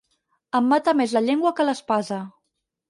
[0.59, 2.21] En mata més la llengua que l'espasa.